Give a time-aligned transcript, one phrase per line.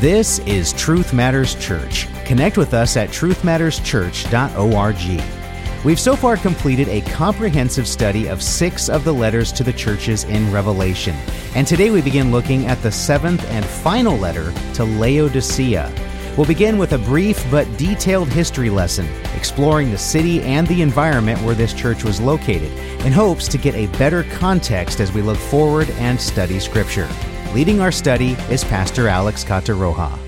[0.00, 2.06] This is Truth Matters Church.
[2.26, 5.84] Connect with us at truthmatterschurch.org.
[5.86, 10.24] We've so far completed a comprehensive study of six of the letters to the churches
[10.24, 11.16] in Revelation.
[11.54, 15.90] And today we begin looking at the seventh and final letter to Laodicea.
[16.36, 21.40] We'll begin with a brief but detailed history lesson, exploring the city and the environment
[21.40, 22.70] where this church was located,
[23.06, 27.08] in hopes to get a better context as we look forward and study Scripture.
[27.54, 30.18] Leading our study is Pastor Alex Cataroja.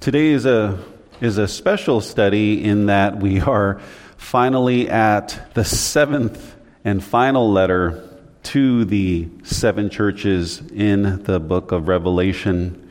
[0.00, 0.82] Today is a,
[1.20, 3.80] is a special study in that we are
[4.16, 8.02] finally at the seventh and final letter
[8.42, 12.90] to the seven churches in the book of Revelation.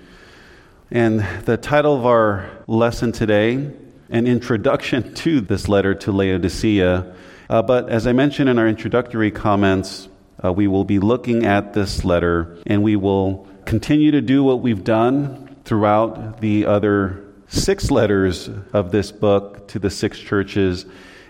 [0.92, 3.72] And the title of our lesson today,
[4.10, 7.16] an introduction to this letter to Laodicea.
[7.50, 10.08] Uh, but as I mentioned in our introductory comments,
[10.44, 14.62] uh, we will be looking at this letter and we will continue to do what
[14.62, 20.86] we've done throughout the other six letters of this book to the six churches,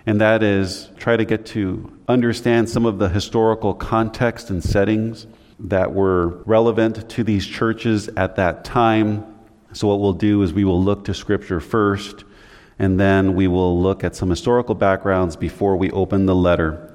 [0.06, 5.28] and that is try to get to understand some of the historical context and settings
[5.60, 9.26] that were relevant to these churches at that time.
[9.74, 12.24] So, what we'll do is we will look to Scripture first,
[12.78, 16.95] and then we will look at some historical backgrounds before we open the letter.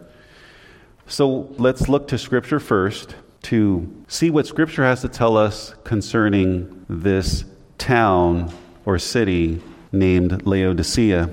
[1.10, 6.86] So let's look to Scripture first to see what Scripture has to tell us concerning
[6.88, 7.44] this
[7.78, 8.54] town
[8.86, 11.28] or city named Laodicea.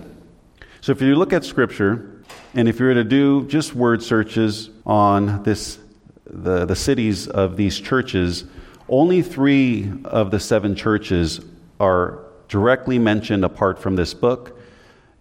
[0.81, 2.23] So if you look at Scripture,
[2.55, 5.77] and if you were to do just word searches on this,
[6.25, 8.45] the, the cities of these churches,
[8.89, 11.39] only three of the seven churches
[11.79, 14.59] are directly mentioned apart from this book.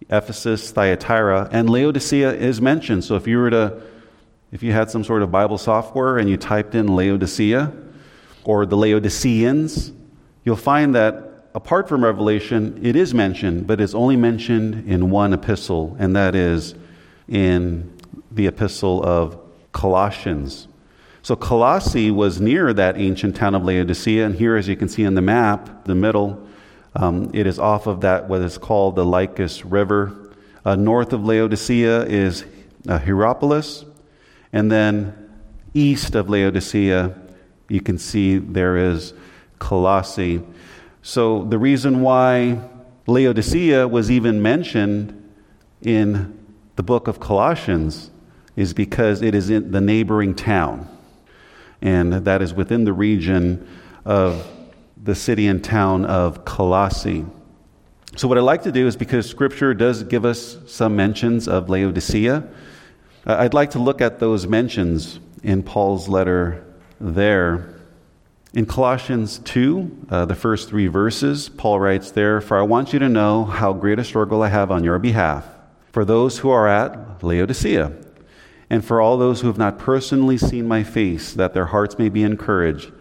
[0.09, 3.03] Ephesus, Thyatira, and Laodicea is mentioned.
[3.03, 3.83] So if you were to
[4.51, 7.71] if you had some sort of Bible software and you typed in Laodicea
[8.43, 9.91] or the Laodiceans,
[10.43, 15.33] you'll find that apart from Revelation, it is mentioned, but it's only mentioned in one
[15.33, 16.75] epistle, and that is
[17.27, 17.97] in
[18.31, 19.39] the epistle of
[19.71, 20.67] Colossians.
[21.23, 25.03] So Colossae was near that ancient town of Laodicea, and here, as you can see
[25.03, 26.47] in the map, the middle,
[26.95, 30.31] um, it is off of that what is called the Lycus River.
[30.63, 32.45] Uh, north of Laodicea is
[32.87, 33.83] uh, Hierapolis,
[34.53, 35.29] and then
[35.73, 37.15] east of Laodicea,
[37.69, 39.13] you can see there is
[39.59, 40.41] Colossae.
[41.01, 42.61] So the reason why
[43.07, 45.13] Laodicea was even mentioned
[45.81, 46.37] in
[46.75, 48.11] the book of Colossians
[48.55, 50.87] is because it is in the neighboring town.
[51.81, 53.67] And that is within the region
[54.03, 54.47] of
[55.01, 57.25] the city and town of Colossae.
[58.15, 61.69] So, what I'd like to do is because Scripture does give us some mentions of
[61.69, 62.47] Laodicea,
[63.29, 66.63] I'd like to look at those mentions in Paul's letter
[67.01, 67.75] there.
[68.53, 72.99] In Colossians 2, uh, the first three verses, Paul writes there, For I want you
[72.99, 75.45] to know how great a struggle I have on your behalf,
[75.91, 77.91] for those who are at Laodicea,
[78.69, 82.07] and for all those who have not personally seen my face, that their hearts may
[82.07, 82.93] be encouraged,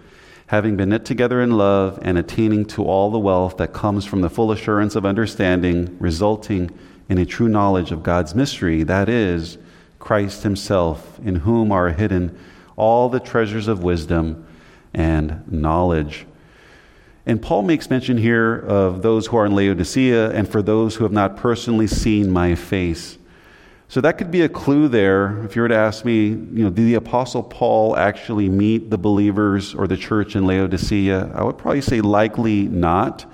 [0.48, 4.22] having been knit together in love and attaining to all the wealth that comes from
[4.22, 6.76] the full assurance of understanding, resulting
[7.08, 9.56] in a true knowledge of God's mystery, that is,
[9.98, 12.38] Christ Himself, in whom are hidden
[12.76, 14.46] all the treasures of wisdom
[14.92, 16.26] and knowledge.
[17.24, 21.04] And Paul makes mention here of those who are in Laodicea and for those who
[21.04, 23.18] have not personally seen my face.
[23.88, 25.44] So that could be a clue there.
[25.44, 28.98] If you were to ask me, you know, did the Apostle Paul actually meet the
[28.98, 31.32] believers or the church in Laodicea?
[31.34, 33.24] I would probably say likely not.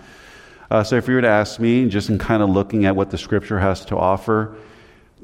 [0.71, 3.11] Uh, so if you were to ask me, just in kind of looking at what
[3.11, 4.57] the scripture has to offer,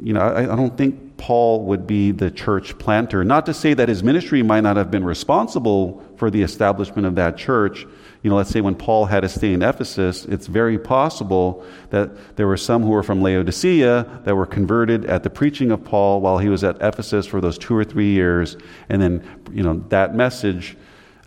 [0.02, 3.24] you know, I, I, don't think Paul would be the church planter.
[3.24, 7.16] Not to say that his ministry might not have been responsible for the establishment of
[7.16, 7.84] that church.
[8.22, 12.36] You know, let's say when Paul had to stay in Ephesus, it's very possible that
[12.36, 16.20] there were some who were from Laodicea that were converted at the preaching of Paul
[16.20, 18.56] while he was at Ephesus for those two or three years.
[18.88, 20.76] And then, you know, that message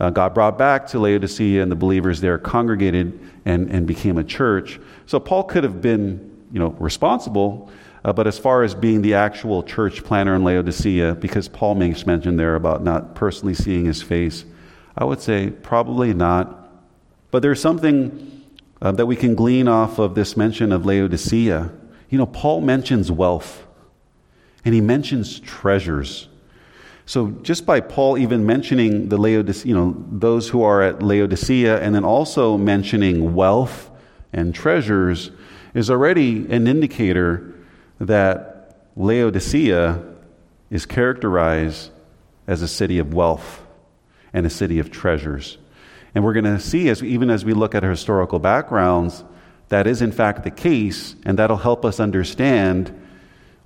[0.00, 4.24] uh, got brought back to Laodicea and the believers there congregated and, and became a
[4.24, 4.80] church.
[5.06, 7.70] So Paul could have been, you know, responsible
[8.04, 12.04] uh, but as far as being the actual church planner in Laodicea, because Paul makes
[12.04, 14.44] mention there about not personally seeing his face,
[14.96, 16.58] I would say probably not.
[17.30, 18.44] But there's something
[18.82, 21.70] uh, that we can glean off of this mention of Laodicea.
[22.10, 23.64] You know, Paul mentions wealth,
[24.64, 26.28] and he mentions treasures.
[27.06, 31.80] So just by Paul even mentioning the Laodicea, you know, those who are at Laodicea,
[31.80, 33.90] and then also mentioning wealth
[34.32, 35.30] and treasures,
[35.72, 37.51] is already an indicator
[38.06, 40.02] that Laodicea
[40.70, 41.90] is characterized
[42.48, 43.64] as a city of wealth
[44.32, 45.56] and a city of treasures.
[46.14, 49.22] And we're going to see, as even as we look at historical backgrounds,
[49.68, 52.92] that is in fact the case, and that'll help us understand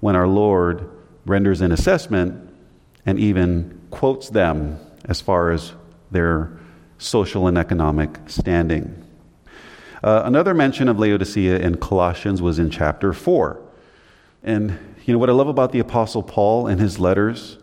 [0.01, 0.91] when our Lord
[1.25, 2.51] renders an assessment
[3.07, 5.73] and even quotes them as far as
[6.11, 6.59] their
[6.99, 9.03] social and economic standing.
[10.05, 13.66] Uh, another mention of Laodicea in Colossians was in chapter 4.
[14.47, 17.59] And you know what I love about the Apostle Paul and his letters?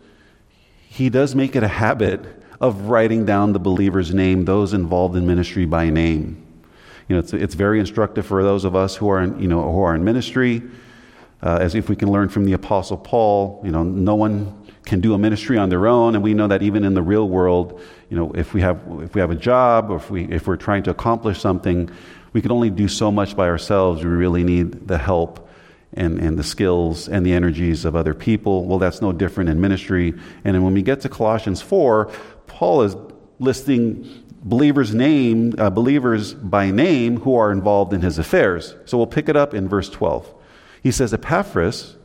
[0.89, 2.21] He does make it a habit
[2.59, 6.45] of writing down the believer's name, those involved in ministry by name.
[7.07, 9.71] You know, it's, it's very instructive for those of us who are in, you know,
[9.71, 10.61] who are in ministry,
[11.41, 13.61] uh, as if we can learn from the Apostle Paul.
[13.63, 16.61] You know, no one can do a ministry on their own, and we know that
[16.61, 19.89] even in the real world, you know, if we have if we have a job
[19.89, 21.89] or if we if we're trying to accomplish something,
[22.33, 24.03] we can only do so much by ourselves.
[24.03, 25.49] We really need the help
[25.95, 28.65] and, and the skills and the energies of other people.
[28.65, 30.13] Well, that's no different in ministry.
[30.43, 32.11] And then when we get to Colossians 4,
[32.47, 32.95] Paul is
[33.39, 38.75] listing believers name uh, believers by name who are involved in his affairs.
[38.85, 40.33] So we'll pick it up in verse 12.
[40.81, 41.95] He says Epaphras,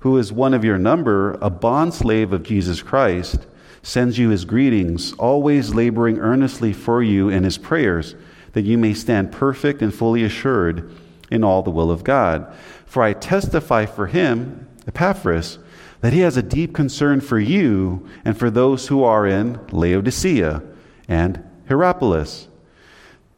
[0.00, 3.46] who is one of your number, a bondslave of Jesus Christ,
[3.82, 8.14] sends you his greetings, always laboring earnestly for you in his prayers,
[8.52, 10.92] that you may stand perfect and fully assured
[11.30, 12.52] in all the will of God.
[12.88, 15.58] For I testify for him, Epaphras,
[16.00, 20.62] that he has a deep concern for you and for those who are in Laodicea
[21.06, 22.48] and Hierapolis.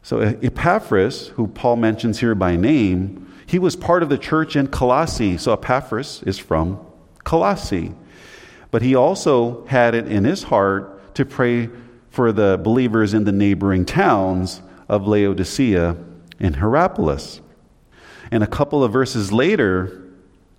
[0.03, 4.69] So Epaphras, who Paul mentions here by name, he was part of the church in
[4.69, 5.37] Colossae.
[5.37, 6.79] So Epaphras is from
[7.25, 7.93] Colossae.
[8.71, 11.69] But he also had it in his heart to pray
[12.11, 15.97] for the believers in the neighboring towns of Laodicea
[16.39, 17.41] and Hierapolis.
[18.31, 20.03] And a couple of verses later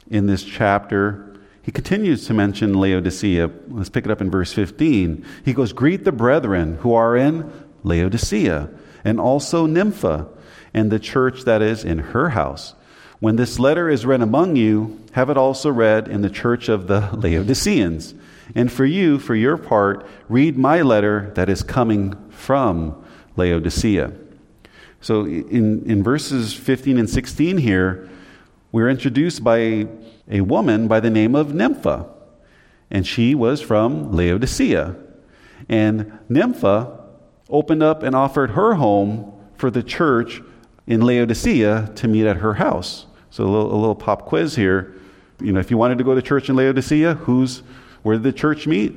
[0.09, 3.49] in this chapter, he continues to mention Laodicea.
[3.69, 5.25] Let's pick it up in verse 15.
[5.45, 7.51] He goes, Greet the brethren who are in
[7.83, 8.69] Laodicea,
[9.03, 10.27] and also Nympha,
[10.73, 12.75] and the church that is in her house.
[13.19, 16.87] When this letter is read among you, have it also read in the church of
[16.87, 18.15] the Laodiceans.
[18.55, 23.01] And for you, for your part, read my letter that is coming from
[23.35, 24.11] Laodicea.
[25.01, 28.07] So in, in verses 15 and 16 here,
[28.71, 29.87] we're introduced by
[30.29, 32.07] a, woman by the name of Nympha.
[32.89, 34.95] And she was from Laodicea.
[35.67, 36.99] And Nympha
[37.49, 40.41] opened up and offered her home for the church
[40.87, 43.07] in Laodicea to meet at her house.
[43.31, 44.95] So a little, a little pop quiz here.
[45.41, 47.63] You know, if you wanted to go to church in Laodicea, who's
[48.03, 48.93] where did the church meet?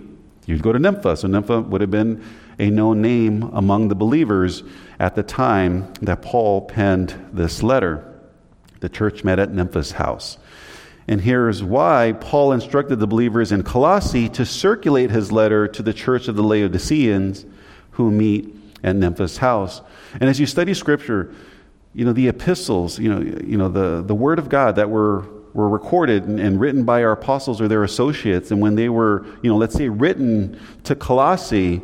[0.46, 1.16] You'd go to Nympha.
[1.16, 2.22] So Nympha would have been
[2.58, 4.62] a known name among the believers
[4.98, 8.10] at the time that Paul penned this letter.
[8.80, 10.38] The church met at Nympha's house.
[11.06, 15.92] And here's why Paul instructed the believers in Colossae to circulate his letter to the
[15.92, 17.44] church of the Laodiceans
[17.92, 19.82] who meet at Nympha's house.
[20.14, 21.34] And as you study scripture,
[21.92, 25.24] you know, the epistles, you know, you know the, the word of God that were
[25.52, 28.50] were recorded and, and, written by our apostles or their associates.
[28.50, 31.80] And when they were, you know, let's say written to Colossae,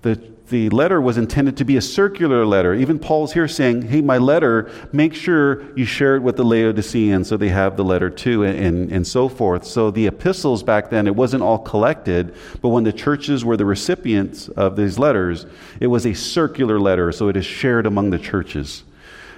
[0.00, 2.74] the, the letter was intended to be a circular letter.
[2.74, 7.28] Even Paul's here saying, hey, my letter, make sure you share it with the Laodiceans
[7.28, 9.64] so they have the letter too, and, and, and so forth.
[9.64, 13.64] So the epistles back then, it wasn't all collected, but when the churches were the
[13.64, 15.46] recipients of these letters,
[15.80, 18.84] it was a circular letter, so it is shared among the churches.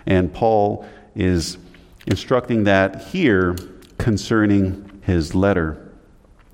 [0.06, 1.58] And Paul is
[2.06, 3.56] instructing that here
[3.98, 5.92] concerning his letter.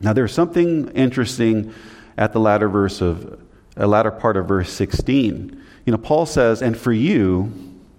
[0.00, 1.72] Now, there's something interesting
[2.16, 3.40] at the latter verse of
[3.78, 5.62] a latter part of verse 16.
[5.86, 7.52] You know, Paul says, "And for you,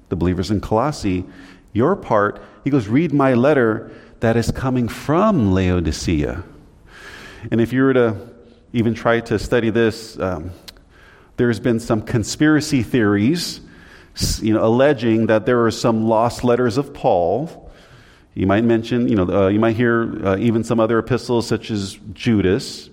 [0.09, 1.25] the believers in Colossae,
[1.74, 6.43] your part," he goes, "Read my letter that is coming from Laodicea."
[7.50, 8.15] And if you were to
[8.74, 10.51] even try to study this, um,
[11.38, 13.62] there's been some conspiracy theories,
[14.41, 17.69] you know, alleging that there are some lost letters of Paul
[18.39, 21.71] you might mention, you know, uh, you might hear uh, even some other epistles such
[21.71, 22.89] as Judas.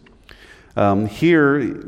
[0.76, 1.86] Um, here,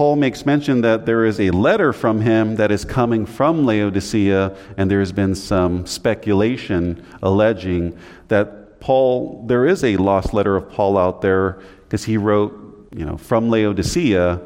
[0.00, 4.56] Paul makes mention that there is a letter from him that is coming from Laodicea,
[4.78, 10.70] and there has been some speculation alleging that Paul, there is a lost letter of
[10.70, 14.40] Paul out there because he wrote, you know, from Laodicea.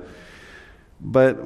[1.00, 1.38] But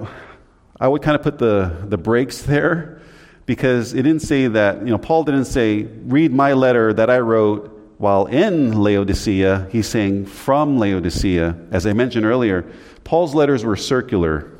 [0.80, 3.02] I would kind of put the, the brakes there
[3.44, 7.18] because it didn't say that, you know, Paul didn't say, read my letter that I
[7.18, 9.68] wrote while in Laodicea.
[9.70, 11.56] He's saying from Laodicea.
[11.72, 12.64] As I mentioned earlier,
[13.08, 14.52] Paul's letters were circular.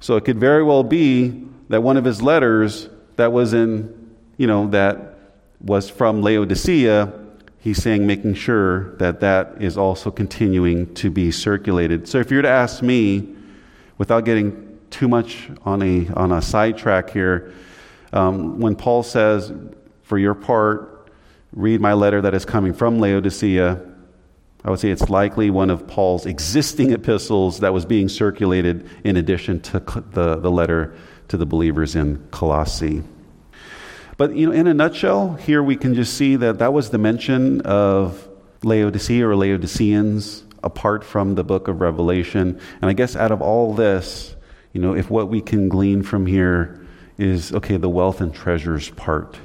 [0.00, 4.48] So it could very well be that one of his letters that was in, you
[4.48, 5.14] know, that
[5.60, 7.12] was from Laodicea,
[7.60, 12.08] he's saying, making sure that that is also continuing to be circulated.
[12.08, 13.36] So if you were to ask me,
[13.96, 17.54] without getting too much on a, on a sidetrack here,
[18.12, 19.52] um, when Paul says,
[20.02, 21.12] For your part,
[21.52, 23.86] read my letter that is coming from Laodicea,
[24.64, 29.16] I would say it's likely one of Paul's existing epistles that was being circulated in
[29.16, 29.80] addition to
[30.12, 30.94] the, the letter
[31.28, 33.02] to the believers in Colossae.
[34.16, 36.98] But you know, in a nutshell, here we can just see that that was the
[36.98, 38.28] mention of
[38.62, 42.60] Laodicea or Laodiceans apart from the book of Revelation.
[42.82, 44.36] And I guess out of all this,
[44.74, 46.86] you know, if what we can glean from here
[47.16, 49.38] is okay, the wealth and treasures part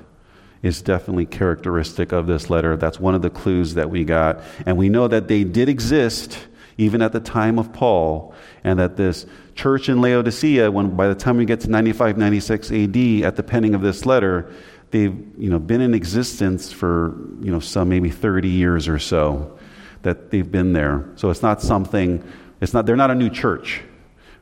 [0.65, 2.75] is definitely characteristic of this letter.
[2.75, 4.41] That's one of the clues that we got.
[4.65, 6.39] And we know that they did exist
[6.77, 11.15] even at the time of Paul, and that this church in Laodicea, when by the
[11.15, 14.51] time we get to 95, 96 AD, at the penning of this letter,
[14.91, 19.57] they've you know, been in existence for you know, some maybe 30 years or so
[20.01, 21.10] that they've been there.
[21.15, 22.22] So it's not something,
[22.60, 23.81] it's not, they're not a new church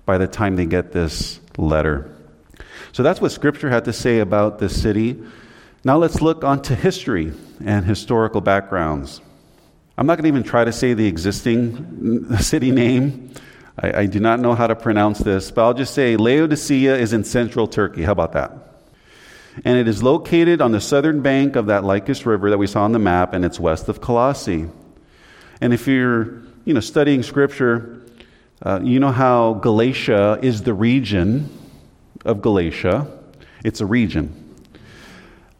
[0.06, 2.16] by the time they get this letter.
[2.94, 5.22] So that's what Scripture had to say about this city.
[5.86, 7.34] Now let's look onto history
[7.66, 9.20] and historical backgrounds.
[9.98, 13.34] I'm not going to even try to say the existing city name.
[13.78, 17.12] I, I, do not know how to pronounce this, but I'll just say Laodicea is
[17.12, 18.04] in central Turkey.
[18.04, 18.54] How about that?
[19.66, 22.84] And it is located on the southern bank of that Lycus River that we saw
[22.84, 24.70] on the map, and it's west of Colossae.
[25.60, 28.02] And if you're you know, studying scripture,
[28.62, 31.50] uh, you know how Galatia is the region
[32.24, 33.06] of Galatia.
[33.66, 34.43] It's a region.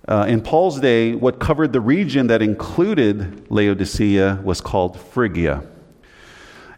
[0.06, 5.64] Uh, in Paul's day, what covered the region that included Laodicea was called Phrygia.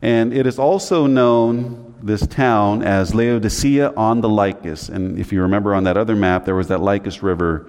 [0.02, 4.90] And it is also known, this town, as Laodicea on the Lycus.
[4.90, 7.68] And if you remember on that other map, there was that Lycus River,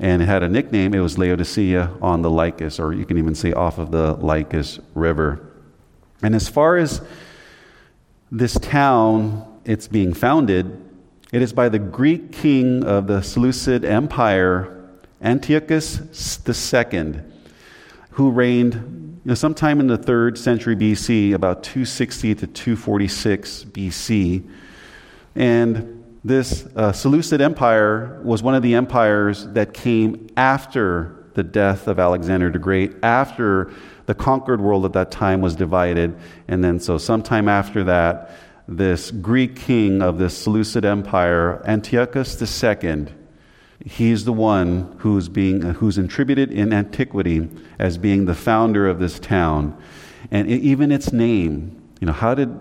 [0.00, 0.92] and it had a nickname.
[0.92, 4.80] It was Laodicea on the Lycus, or you can even say off of the Lycus
[4.94, 5.52] River.
[6.20, 7.00] And as far as
[8.32, 10.82] this town, it's being founded,
[11.32, 14.75] it is by the Greek king of the Seleucid Empire,
[15.22, 16.00] Antiochus
[16.46, 17.20] II,
[18.10, 24.48] who reigned you know, sometime in the third century BC, about 260 to 246 BC.
[25.34, 31.88] And this uh, Seleucid Empire was one of the empires that came after the death
[31.88, 33.72] of Alexander the Great, after
[34.06, 36.16] the conquered world at that time was divided.
[36.48, 38.30] And then, so sometime after that,
[38.68, 43.06] this Greek king of this Seleucid Empire, Antiochus II,
[43.84, 48.98] He's the one who's, being, uh, who's attributed in antiquity as being the founder of
[48.98, 49.76] this town.
[50.30, 52.58] And even its name, you know, how did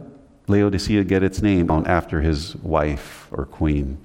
[0.47, 3.97] Laodicea get its name after his wife or queen,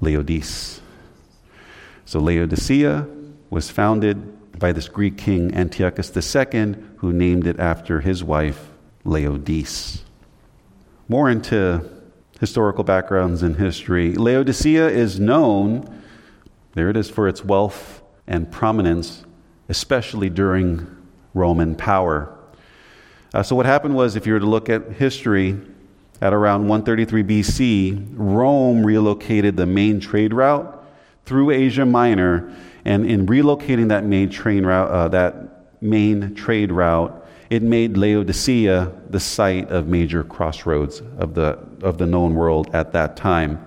[0.00, 0.80] Laodice?
[2.04, 3.06] So Laodicea
[3.50, 8.70] was founded by this Greek king Antiochus II, who named it after his wife,
[9.04, 10.04] Laodice.
[11.08, 11.84] More into
[12.38, 14.14] historical backgrounds in history.
[14.14, 16.01] Laodicea is known
[16.74, 19.24] there it is for its wealth and prominence,
[19.68, 20.86] especially during
[21.34, 22.38] Roman power.
[23.34, 25.58] Uh, so, what happened was, if you were to look at history,
[26.20, 30.84] at around 133 BC, Rome relocated the main trade route
[31.24, 37.26] through Asia Minor, and in relocating that main train route, uh, that main trade route,
[37.50, 42.92] it made Laodicea the site of major crossroads of the of the known world at
[42.92, 43.58] that time.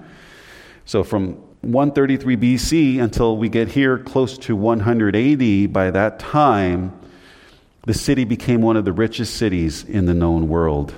[0.85, 6.93] So, from 133 BC until we get here close to 180, by that time,
[7.87, 10.93] the city became one of the richest cities in the known world.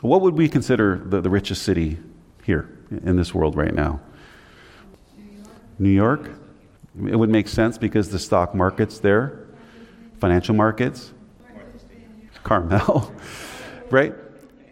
[0.00, 1.98] What would we consider the, the richest city
[2.42, 4.00] here in this world right now?
[5.78, 6.28] New York?
[7.06, 9.46] It would make sense because the stock market's there,
[10.18, 11.12] financial markets.
[12.42, 13.12] Carmel,
[13.90, 14.14] right?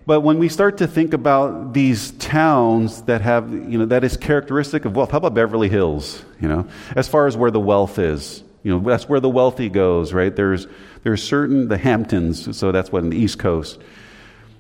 [0.07, 4.17] But when we start to think about these towns that have, you know, that is
[4.17, 7.99] characteristic of wealth, how about Beverly Hills, you know, as far as where the wealth
[7.99, 8.45] is?
[8.63, 10.35] You know, that's where the wealthy goes, right?
[10.35, 10.69] There's,
[11.03, 13.81] there's certain, the Hamptons, so that's what in the East Coast.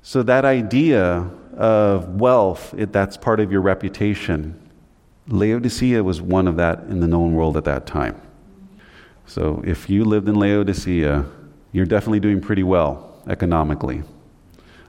[0.02, 4.60] So that idea of wealth, it, that's part of your reputation.
[5.28, 8.20] Laodicea was one of that in the known world at that time.
[9.26, 11.24] So if you lived in Laodicea,
[11.70, 14.02] you're definitely doing pretty well economically.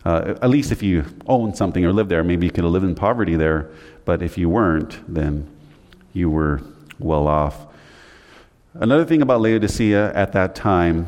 [0.07, 2.95] Uh, at least if you own something or live there, maybe you could live in
[2.95, 3.69] poverty there.
[4.05, 5.45] But if you weren't, then
[6.13, 6.61] you were
[6.97, 7.67] well off.
[8.73, 11.07] Another thing about Laodicea at that time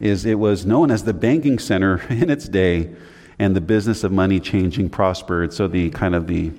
[0.00, 2.88] is it was known as the banking center in its day,
[3.38, 5.52] and the business of money changing prospered.
[5.52, 6.52] So the kind of the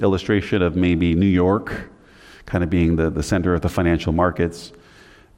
[0.00, 1.92] illustration of maybe New York
[2.44, 4.72] kind of being the, the center of the financial markets,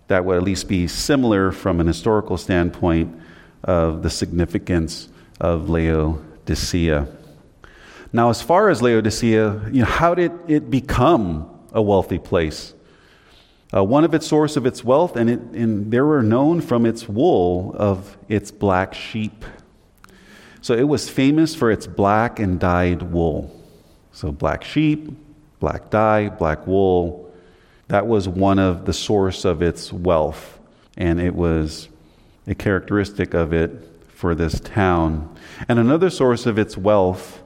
[0.08, 3.14] that would at least be similar from an historical standpoint
[3.64, 7.08] of the significance of Laodicea.
[8.12, 12.74] Now, as far as Laodicea, you know, how did it become a wealthy place?
[13.74, 16.86] Uh, one of its source of its wealth, and, it, and they were known from
[16.86, 19.44] its wool of its black sheep.
[20.62, 23.52] So it was famous for its black and dyed wool.
[24.12, 25.10] So black sheep,
[25.60, 27.30] black dye, black wool.
[27.88, 30.58] That was one of the source of its wealth,
[30.96, 31.88] and it was
[32.46, 35.36] a characteristic of it for this town.
[35.68, 37.42] And another source of its wealth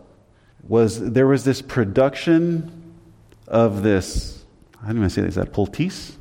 [0.62, 2.94] was there was this production
[3.48, 4.44] of this,
[4.80, 5.30] I don't even say this?
[5.30, 6.16] Is that poultice?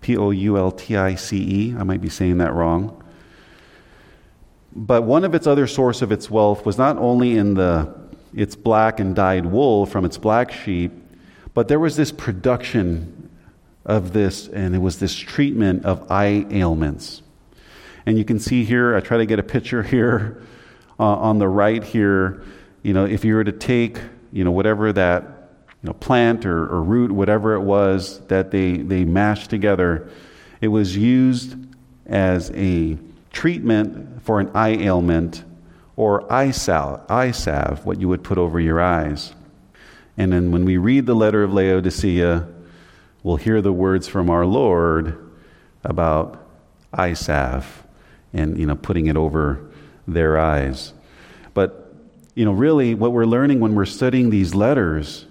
[0.00, 1.76] P O U L T I C E.
[1.78, 3.00] I might be saying that wrong.
[4.74, 7.94] But one of its other source of its wealth was not only in the
[8.34, 10.92] its black and dyed wool from its black sheep,
[11.54, 13.30] but there was this production
[13.84, 17.22] of this, and it was this treatment of eye ailments.
[18.06, 20.40] And you can see here, I try to get a picture here
[20.98, 22.42] uh, on the right here.
[22.84, 23.98] You know, if you were to take,
[24.32, 25.22] you know, whatever that
[25.82, 30.08] you know, plant or, or root, whatever it was that they, they mashed together,
[30.60, 31.56] it was used
[32.06, 32.96] as a
[33.32, 35.44] treatment for an eye ailment
[35.96, 39.34] or eye salve, eye salve, what you would put over your eyes.
[40.16, 42.46] And then when we read the letter of Laodicea,
[43.24, 45.30] we'll hear the words from our Lord
[45.82, 46.46] about
[46.92, 47.85] eye salve
[48.36, 49.60] and you know putting it over
[50.06, 50.92] their eyes.
[51.54, 51.94] But
[52.34, 55.24] you know, really, what we're learning when we're studying these letters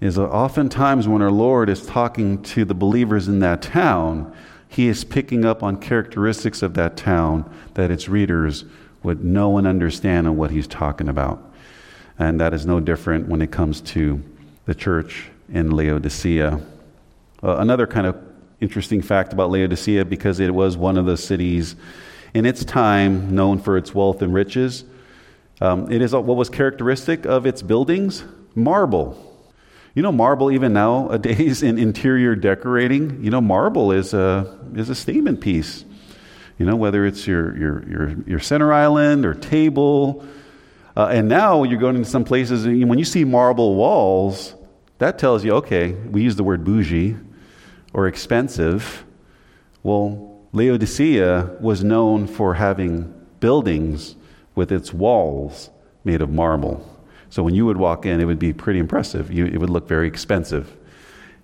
[0.00, 4.32] is oftentimes when our Lord is talking to the believers in that town,
[4.68, 8.66] He is picking up on characteristics of that town that its readers
[9.02, 11.42] would know and understand on what He's talking about.
[12.18, 14.22] And that is no different when it comes to
[14.66, 16.60] the church in Laodicea.
[17.42, 18.16] Uh, another kind of
[18.60, 21.76] interesting fact about Laodicea, because it was one of the cities
[22.36, 24.84] in its time known for its wealth and riches.
[25.62, 28.24] Um, it is what was characteristic of its buildings
[28.54, 29.16] marble.
[29.94, 34.94] You know, marble, even nowadays in interior decorating, you know, marble is a, is a
[34.94, 35.86] statement piece.
[36.58, 40.22] You know, whether it's your, your, your, your center island or table.
[40.94, 44.54] Uh, and now you're going into some places, and when you see marble walls,
[44.98, 47.16] that tells you, okay, we use the word bougie
[47.94, 49.06] or expensive.
[49.82, 54.16] Well, Laodicea was known for having buildings
[54.54, 55.70] with its walls
[56.04, 56.84] made of marble.
[57.30, 59.32] So when you would walk in, it would be pretty impressive.
[59.32, 60.74] You, it would look very expensive.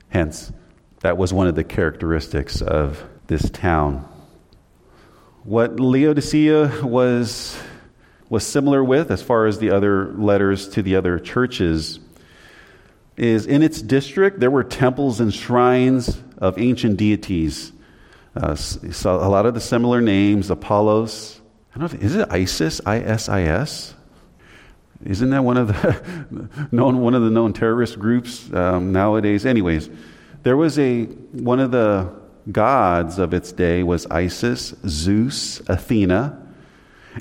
[0.09, 0.53] Hence,
[1.01, 4.09] that was one of the characteristics of this town.
[5.45, 7.61] What Laodicea was,
[8.29, 11.99] was similar with, as far as the other letters to the other churches,
[13.17, 17.73] is in its district there were temples and shrines of ancient deities
[18.35, 21.41] uh, so a lot of the similar names, Apollos.
[21.75, 22.81] I don't know, is it Isis?
[22.87, 23.95] I S I S?
[25.05, 29.45] Isn't that one of the known one of the known terrorist groups um, nowadays?
[29.45, 29.91] Anyways,
[30.45, 32.11] there was a one of the
[32.51, 36.39] gods of its day was Isis, Zeus, Athena,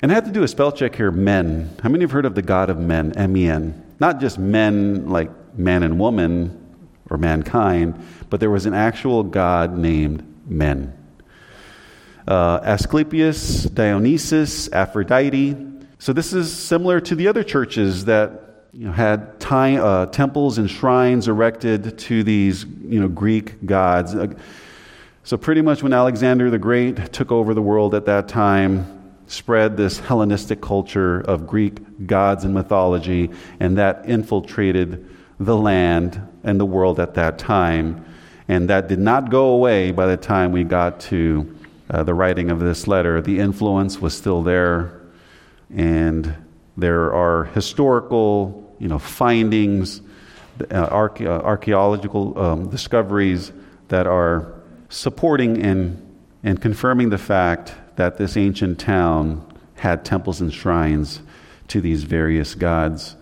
[0.01, 1.11] and I had to do a spell check here.
[1.11, 1.75] Men.
[1.83, 3.11] How many have heard of the god of men?
[3.17, 3.83] M E N.
[3.99, 6.57] Not just men like man and woman
[7.09, 10.97] or mankind, but there was an actual god named Men
[12.31, 15.53] uh, Asclepius, Dionysus, Aphrodite.
[15.99, 20.69] So this is similar to the other churches that you know, had uh, temples and
[20.71, 24.15] shrines erected to these you know, Greek gods.
[24.15, 24.33] Uh,
[25.23, 29.75] so pretty much when Alexander the Great took over the world at that time, spread
[29.75, 35.05] this Hellenistic culture of Greek gods and mythology, and that infiltrated
[35.37, 38.05] the land and the world at that time.
[38.47, 41.57] And that did not go away by the time we got to
[41.91, 45.01] uh, the writing of this letter, the influence was still there,
[45.75, 46.33] and
[46.77, 49.99] there are historical, you know, findings,
[50.61, 53.51] uh, arche- uh, archaeological um, discoveries
[53.89, 54.53] that are
[54.87, 56.01] supporting and,
[56.43, 61.21] and confirming the fact that this ancient town had temples and shrines
[61.67, 63.17] to these various gods.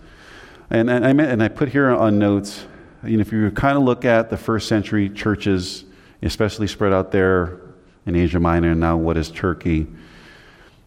[0.70, 2.64] And, and, I, and I put here on notes,
[3.02, 5.84] you know, if you kind of look at the first century churches,
[6.22, 7.59] especially spread out there
[8.06, 9.86] in Asia Minor, and now what is Turkey.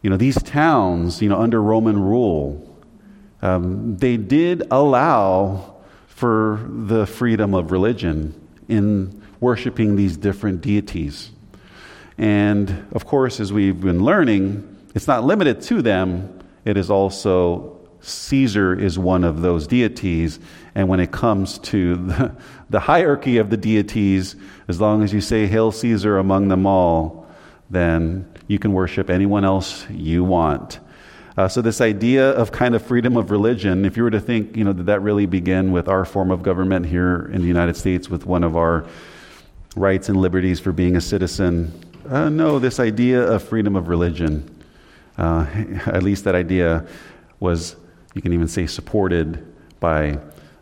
[0.01, 2.77] You know, these towns, you know, under Roman rule,
[3.41, 5.75] um, they did allow
[6.07, 8.33] for the freedom of religion
[8.67, 11.31] in worshiping these different deities.
[12.17, 17.82] And of course, as we've been learning, it's not limited to them, it is also
[18.03, 20.39] Caesar is one of those deities.
[20.75, 22.35] And when it comes to the,
[22.69, 24.35] the, hierarchy of the deities,
[24.67, 27.27] as long as you say Hail Caesar among them all,
[27.69, 30.79] then you can worship anyone else you want.
[31.37, 34.55] Uh, so, this idea of kind of freedom of religion, if you were to think,
[34.55, 37.75] you know, did that really begin with our form of government here in the United
[37.75, 38.85] States with one of our
[39.75, 41.73] rights and liberties for being a citizen?
[42.07, 44.47] Uh, no, this idea of freedom of religion,
[45.17, 45.47] uh,
[45.87, 46.85] at least that idea
[47.39, 47.77] was,
[48.13, 49.45] you can even say, supported
[49.79, 50.19] by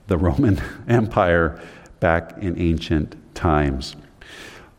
[0.08, 1.62] the Roman Empire
[2.00, 3.96] back in ancient times.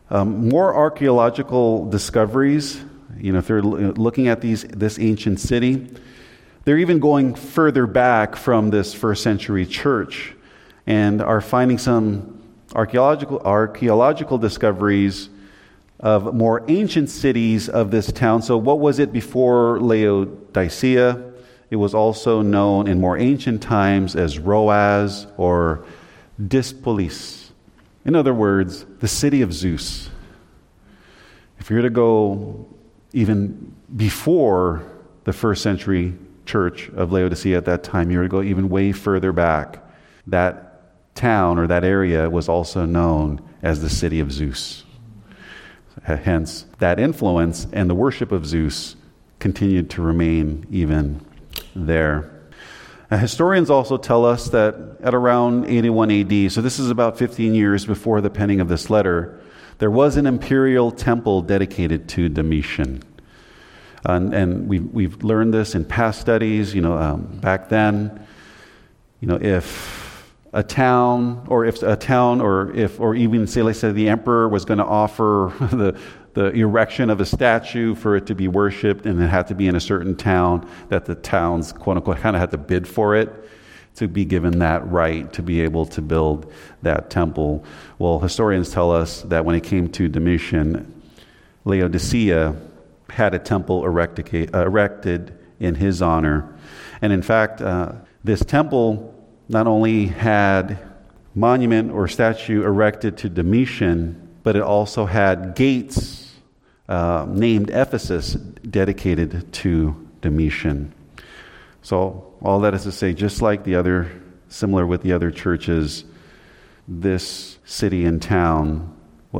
[0.09, 2.83] Um, more archaeological discoveries
[3.17, 5.89] you know, if they're looking at these, this ancient city,
[6.65, 10.35] they're even going further back from this first century church
[10.85, 12.41] and are finding some
[12.75, 15.29] archaeological, archaeological discoveries
[15.99, 18.41] of more ancient cities of this town.
[18.41, 21.32] So, what was it before Laodicea?
[21.73, 25.83] It was also known in more ancient times as Roaz or
[26.39, 27.49] Diospolis.
[28.05, 30.11] In other words, the city of Zeus.
[31.57, 32.67] If you're to go
[33.11, 34.83] even before
[35.23, 36.13] the first century
[36.45, 39.83] church of Laodicea at that time, you were to go even way further back,
[40.27, 44.83] that town or that area was also known as the city of Zeus.
[46.03, 48.95] Hence, that influence and the worship of Zeus
[49.39, 51.25] continued to remain even
[51.75, 52.29] there.
[53.11, 57.53] Now, historians also tell us that at around 81 AD, so this is about 15
[57.53, 59.39] years before the penning of this letter,
[59.79, 63.03] there was an imperial temple dedicated to Domitian.
[64.05, 66.73] And, and we've, we've learned this in past studies.
[66.73, 68.25] You know, um, back then,
[69.19, 70.02] you know, if
[70.53, 74.47] a town, or if a town, or if, or even say, let's say, the emperor
[74.47, 75.99] was going to offer the
[76.33, 79.67] the erection of a statue for it to be worshipped, and it had to be
[79.67, 83.15] in a certain town, that the towns, quote unquote, kind of had to bid for
[83.15, 83.31] it
[83.95, 87.63] to be given that right to be able to build that temple.
[87.99, 91.01] Well, historians tell us that when it came to Domitian,
[91.65, 92.55] Laodicea
[93.09, 96.57] had a temple erected, in his honor.
[97.01, 99.12] And in fact, uh, this temple
[99.49, 100.77] not only had
[101.35, 106.33] monument or statue erected to Domitian, but it also had gates
[106.87, 110.93] uh, named Ephesus dedicated to Domitian.
[111.81, 114.11] So, all that is to say, just like the other,
[114.49, 116.03] similar with the other churches,
[116.87, 118.93] this city and town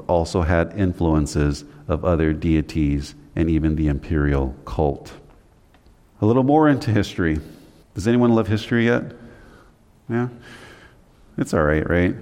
[0.07, 5.13] also had influences of other deities and even the imperial cult.
[6.21, 7.39] A little more into history.
[7.93, 9.11] Does anyone love history yet?
[10.09, 10.29] Yeah?
[11.37, 12.15] It's all right, right?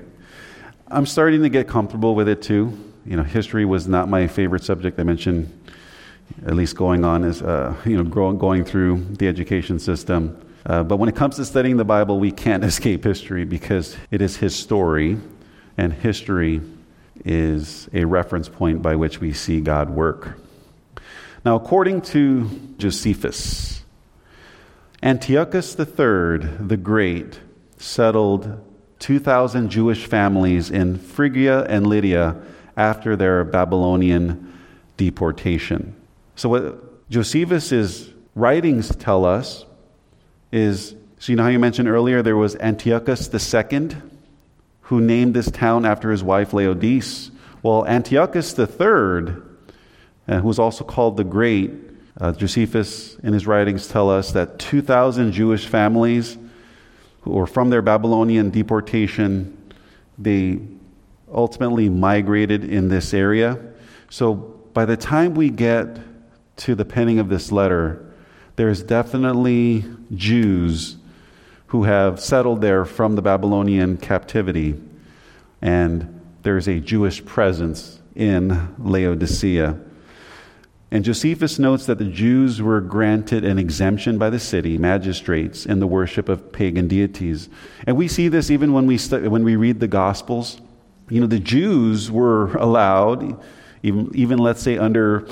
[0.88, 2.78] I'm starting to get comfortable with it too.
[3.06, 5.00] You know, history was not my favorite subject.
[5.00, 5.58] I mentioned,
[6.46, 10.40] at least going on as uh, you know, growing, going through the education system.
[10.66, 14.22] Uh, but when it comes to studying the Bible, we can't escape history because it
[14.22, 15.18] is his story,
[15.78, 16.62] and history
[17.26, 20.40] is a reference point by which we see God work.
[21.44, 23.84] Now, according to Josephus,
[25.02, 27.40] Antiochus III the Great
[27.82, 28.60] settled
[29.00, 32.36] 2,000 Jewish families in Phrygia and Lydia
[32.78, 34.54] after their Babylonian
[34.98, 35.96] deportation.
[36.36, 39.66] So, what Josephus's writings tell us
[40.52, 43.90] is so, you know how you mentioned earlier there was Antiochus II
[44.82, 47.30] who named this town after his wife Laodice?
[47.62, 49.36] Well, Antiochus III
[50.28, 51.72] uh, who was also called the Great.
[52.20, 56.38] Uh, Josephus, in his writings, tell us that 2,000 Jewish families
[57.22, 59.58] who were from their Babylonian deportation,
[60.18, 60.60] they
[61.32, 63.60] ultimately migrated in this area.
[64.10, 64.34] So
[64.74, 66.00] by the time we get
[66.58, 68.14] to the penning of this letter,
[68.56, 70.98] there's definitely Jews
[71.68, 74.80] who have settled there from the Babylonian captivity,
[75.62, 79.80] and there's a Jewish presence in Laodicea.
[80.94, 85.80] And Josephus notes that the Jews were granted an exemption by the city magistrates in
[85.80, 87.48] the worship of pagan deities.
[87.88, 90.60] And we see this even when we, stu- when we read the Gospels.
[91.10, 93.42] You know, the Jews were allowed,
[93.84, 95.28] even, even let's say under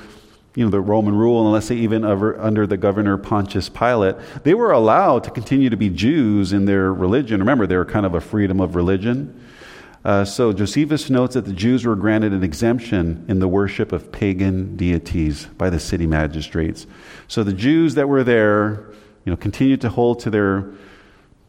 [0.55, 4.53] you know, the Roman rule, and let's say even under the governor Pontius Pilate, they
[4.53, 7.39] were allowed to continue to be Jews in their religion.
[7.39, 9.39] Remember, they were kind of a freedom of religion.
[10.03, 14.11] Uh, so Josephus notes that the Jews were granted an exemption in the worship of
[14.11, 16.87] pagan deities by the city magistrates.
[17.27, 18.91] So the Jews that were there,
[19.25, 20.71] you know, continued to hold to their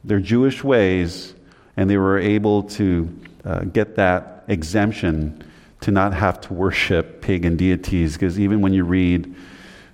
[0.02, 1.34] their Jewish ways,
[1.76, 5.44] and they were able to uh, get that exemption
[5.82, 8.14] to not have to worship pagan deities.
[8.14, 9.34] Because even when you read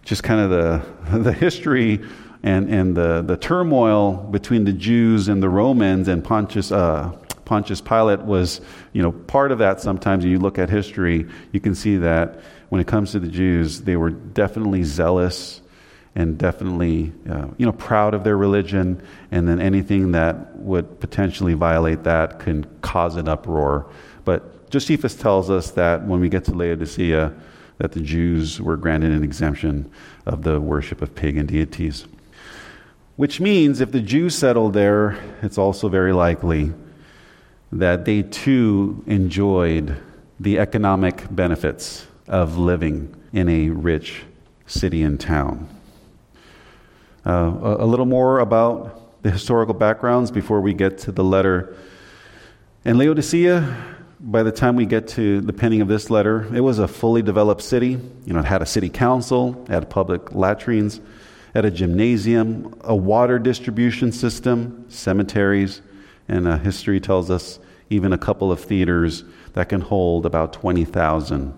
[0.05, 2.01] just kind of the the history
[2.43, 6.73] and and the the turmoil between the Jews and the Romans and Pontius.
[6.73, 7.13] Uh,
[7.47, 8.61] Pontius Pilate was,
[8.93, 10.25] you know, part of that sometimes.
[10.25, 13.83] When you look at history, you can see that when it comes to the Jews,
[13.83, 15.63] they were definitely zealous
[16.17, 21.55] and definitely, uh, you know, proud of their religion, and then anything that would potentially
[21.55, 23.87] violate that can cause an uproar.
[24.25, 27.33] But Josephus tells us that when we get to Laodicea,
[27.79, 29.91] that the Jews were granted an exemption
[30.25, 32.07] of the worship of pagan deities.
[33.17, 36.73] Which means if the Jews settled there, it's also very likely
[37.73, 39.97] that they too enjoyed
[40.39, 44.23] the economic benefits of living in a rich
[44.67, 45.69] city and town.
[47.25, 51.77] Uh, a, little more about the historical backgrounds before we get to the letter.
[52.85, 53.77] In Laodicea,
[54.21, 57.23] by the time we get to the penning of this letter, it was a fully
[57.23, 57.99] developed city.
[58.25, 61.03] You know, it had a city council, it had public latrines, it
[61.55, 65.83] had a gymnasium, a water distribution system, cemeteries,
[66.29, 67.59] and uh, history tells us
[67.91, 71.55] even a couple of theaters that can hold about 20,000.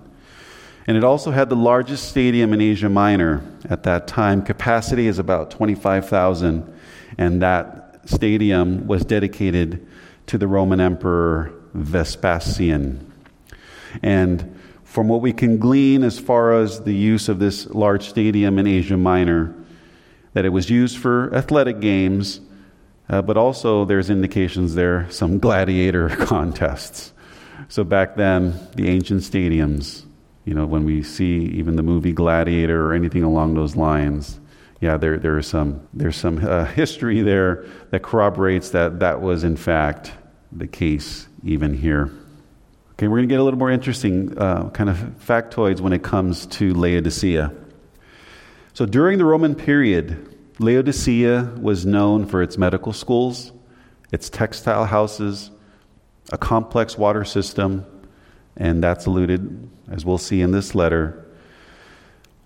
[0.87, 4.43] And it also had the largest stadium in Asia Minor at that time.
[4.43, 6.75] Capacity is about 25,000,
[7.19, 9.87] and that stadium was dedicated
[10.27, 13.13] to the Roman Emperor Vespasian.
[14.03, 18.59] And from what we can glean as far as the use of this large stadium
[18.59, 19.55] in Asia Minor,
[20.33, 22.41] that it was used for athletic games,
[23.09, 27.13] uh, but also there's indications there some gladiator contests.
[27.69, 30.05] So back then, the ancient stadiums,
[30.45, 34.41] you know, when we see even the movie Gladiator or anything along those lines,
[34.81, 39.45] yeah, there, there is some, there's some uh, history there that corroborates that that was
[39.45, 40.13] in fact
[40.53, 42.11] the case even here.
[42.93, 46.03] Okay, we're going to get a little more interesting uh, kind of factoids when it
[46.03, 47.53] comes to Laodicea.
[48.73, 53.53] So during the Roman period, Laodicea was known for its medical schools,
[54.11, 55.51] its textile houses,
[56.33, 57.87] a complex water system,
[58.57, 61.25] and that's alluded, as we'll see in this letter.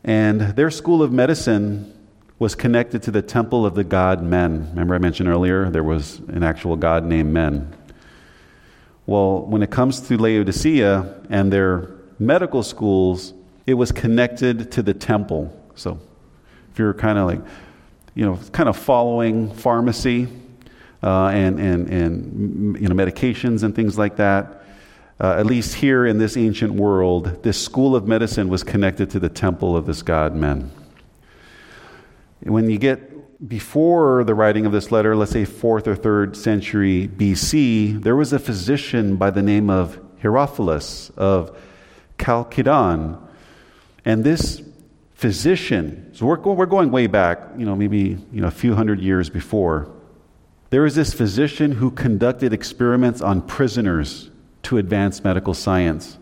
[0.04, 1.92] And their school of medicine
[2.38, 4.68] was connected to the temple of the god Men.
[4.70, 7.72] Remember, I mentioned earlier there was an actual god named Men.
[9.06, 13.32] Well, when it comes to Laodicea and their medical schools,
[13.66, 15.56] it was connected to the temple.
[15.76, 15.98] So
[16.72, 17.40] if you're kind of like,
[18.14, 20.28] you know, kind of following pharmacy
[21.02, 24.64] uh, and, and, and, you know, medications and things like that,
[25.20, 29.18] uh, at least here in this ancient world, this school of medicine was connected to
[29.18, 30.70] the temple of this god men.
[32.40, 37.08] When you get before the writing of this letter, let's say fourth or third century
[37.08, 41.56] BC, there was a physician by the name of Herophilus of
[42.20, 43.18] Chalcedon.
[44.04, 44.62] And this
[45.22, 48.98] physician, so we're, we're going way back, you know, maybe you know, a few hundred
[48.98, 49.88] years before.
[50.70, 54.30] There was this physician who conducted experiments on prisoners
[54.64, 56.18] to advance medical science.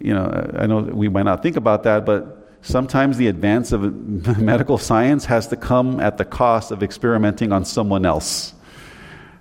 [0.00, 3.82] You know, I know we might not think about that, but sometimes the advance of
[4.38, 8.54] medical science has to come at the cost of experimenting on someone else.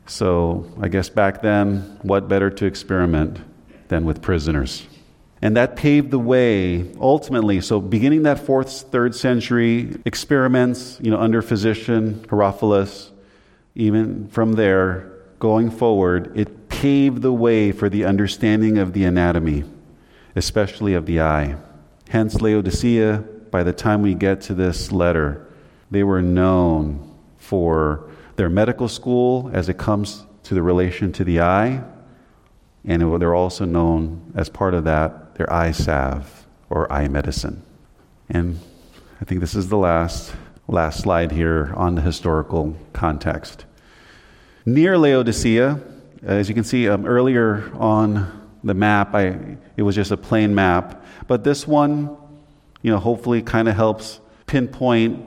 [0.06, 3.40] So I guess back then, what better to experiment
[3.88, 4.86] than with prisoners?
[5.42, 7.62] And that paved the way ultimately.
[7.62, 13.12] So, beginning that fourth, third century experiments, you know, under physician Herophilus,
[13.76, 19.64] even from there going forward, it paved the way for the understanding of the anatomy,
[20.36, 21.56] especially of the eye.
[22.10, 25.48] Hence, Laodicea, by the time we get to this letter,
[25.90, 31.40] they were known for their medical school as it comes to the relation to the
[31.42, 31.82] eye,
[32.86, 37.64] and they're also known as part of that, their eye salve or eye medicine.
[38.30, 38.60] And
[39.22, 40.34] I think this is the last,
[40.68, 43.64] last slide here on the historical context.
[44.66, 45.80] Near Laodicea,
[46.24, 50.54] as you can see um, earlier on the map, I, it was just a plain
[50.54, 51.06] map.
[51.26, 52.18] But this one,
[52.82, 55.26] you know, hopefully kind of helps pinpoint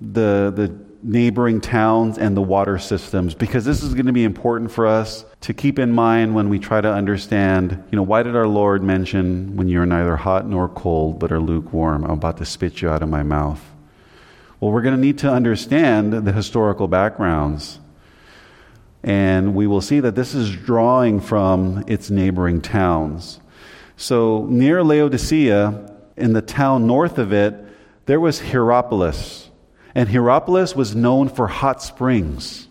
[0.00, 4.70] the, the neighboring towns and the water systems because this is going to be important
[4.70, 8.36] for us to keep in mind when we try to understand, you know, why did
[8.36, 12.04] our Lord mention when you're neither hot nor cold but are lukewarm?
[12.04, 13.60] I'm about to spit you out of my mouth.
[14.60, 17.80] Well, we're going to need to understand the historical backgrounds
[19.02, 23.40] and we will see that this is drawing from its neighboring towns.
[23.96, 27.54] So, near Laodicea, in the town north of it,
[28.06, 29.48] there was Hierapolis.
[29.94, 32.68] And Hierapolis was known for hot springs.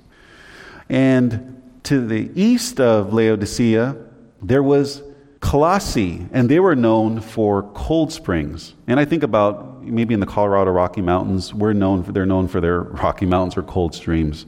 [0.90, 3.96] And to the east of Laodicea,
[4.42, 5.02] there was
[5.40, 8.76] Colossae, and they were known for cold springs.
[8.88, 12.48] And I think about maybe in the Colorado Rocky Mountains, we're known for, they're known
[12.48, 14.46] for their Rocky Mountains or cold streams.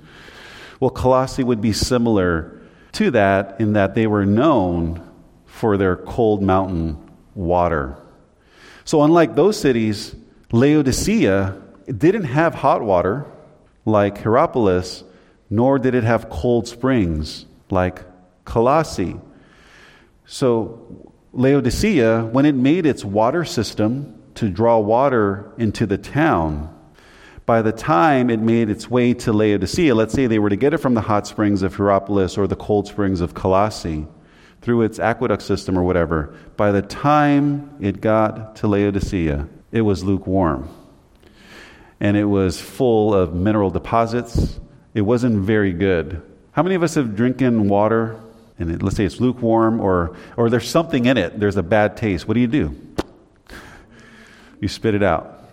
[0.79, 2.61] Well, Colossae would be similar
[2.93, 5.09] to that in that they were known
[5.45, 6.97] for their cold mountain
[7.33, 7.97] water.
[8.85, 10.15] So, unlike those cities,
[10.51, 13.25] Laodicea didn't have hot water
[13.85, 15.03] like Hierapolis,
[15.49, 18.03] nor did it have cold springs like
[18.45, 19.19] Colossae.
[20.25, 26.69] So, Laodicea, when it made its water system to draw water into the town,
[27.45, 30.73] by the time it made its way to Laodicea, let's say they were to get
[30.73, 34.07] it from the hot springs of Hierapolis or the cold springs of Colossae
[34.61, 40.05] through its aqueduct system or whatever, by the time it got to Laodicea, it was
[40.05, 40.69] lukewarm.
[42.03, 44.59] And it was full of mineral deposits.
[44.93, 46.21] It wasn't very good.
[46.51, 48.19] How many of us have drinking water
[48.59, 51.97] and it, let's say it's lukewarm or, or there's something in it, there's a bad
[51.97, 52.27] taste?
[52.27, 52.75] What do you do?
[54.59, 55.49] You spit it out.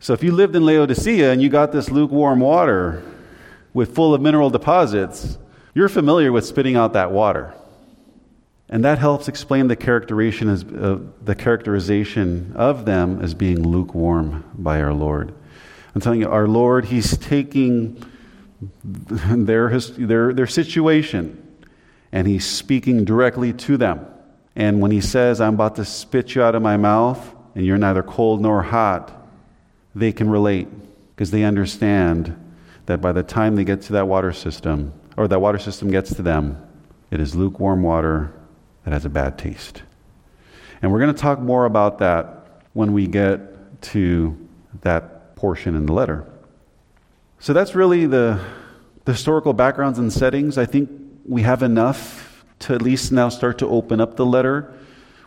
[0.00, 3.02] So if you lived in Laodicea and you got this lukewarm water
[3.72, 5.38] with full of mineral deposits,
[5.74, 7.54] you're familiar with spitting out that water.
[8.68, 14.44] And that helps explain the characterization, as, uh, the characterization of them as being lukewarm
[14.58, 15.32] by our Lord.
[15.94, 18.02] I'm telling you, our Lord, He's taking
[18.82, 21.40] their, their, their situation
[22.12, 24.06] and He's speaking directly to them.
[24.56, 27.78] And when He says, I'm about to spit you out of my mouth, and you're
[27.78, 29.12] neither cold nor hot,
[29.94, 30.68] they can relate
[31.14, 32.36] because they understand
[32.86, 36.12] that by the time they get to that water system, or that water system gets
[36.14, 36.60] to them,
[37.10, 38.32] it is lukewarm water
[38.84, 39.82] that has a bad taste.
[40.82, 44.36] And we're going to talk more about that when we get to
[44.82, 45.13] that
[45.44, 46.24] portion in the letter.
[47.38, 48.40] So that's really the,
[49.04, 50.56] the historical backgrounds and settings.
[50.56, 50.88] I think
[51.28, 54.72] we have enough to at least now start to open up the letter.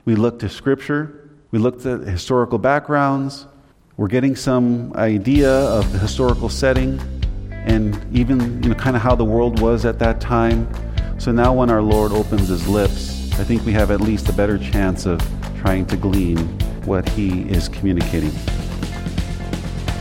[0.05, 3.45] We looked to Scripture, we looked at historical backgrounds,
[3.95, 6.99] we're getting some idea of the historical setting
[7.51, 10.67] and even you know kind of how the world was at that time.
[11.19, 14.33] So now when our Lord opens his lips, I think we have at least a
[14.33, 15.19] better chance of
[15.61, 16.39] trying to glean
[16.85, 18.31] what he is communicating.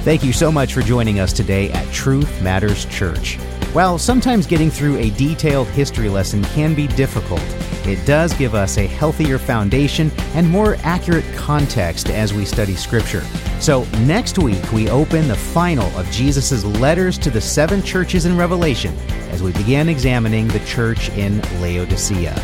[0.07, 3.39] Thank you so much for joining us today at Truth Matters Church.
[3.73, 7.43] While sometimes getting through a detailed history lesson can be difficult,
[7.85, 13.23] it does give us a healthier foundation and more accurate context as we study Scripture.
[13.59, 18.37] So, next week we open the final of Jesus' letters to the seven churches in
[18.37, 18.97] Revelation
[19.31, 22.41] as we begin examining the church in Laodicea.